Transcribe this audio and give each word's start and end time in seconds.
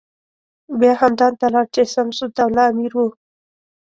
بیا 0.79 0.93
همدان 1.01 1.33
ته 1.39 1.45
لاړ 1.53 1.65
چې 1.75 1.81
شمس 1.93 2.17
الدوله 2.25 2.63
امیر 2.71 2.91
و. 2.95 2.99